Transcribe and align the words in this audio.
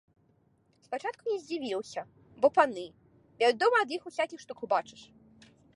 Спачатку 0.85 1.23
не 1.33 1.37
дзівіўся, 1.47 2.01
бо 2.41 2.47
паны, 2.57 2.85
вядома, 3.47 3.75
ад 3.87 3.99
іх 3.99 4.13
усякіх 4.13 4.39
штук 4.47 4.57
убачыш. 4.69 5.01